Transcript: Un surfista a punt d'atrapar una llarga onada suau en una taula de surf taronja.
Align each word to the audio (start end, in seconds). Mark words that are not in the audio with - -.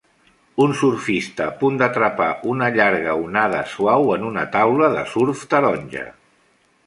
Un 0.63 0.71
surfista 0.77 1.45
a 1.49 1.53
punt 1.59 1.75
d'atrapar 1.81 2.29
una 2.55 2.69
llarga 2.79 3.13
onada 3.27 3.61
suau 3.75 4.09
en 4.15 4.27
una 4.33 4.47
taula 4.55 4.89
de 4.99 5.07
surf 5.13 5.47
taronja. 5.53 6.09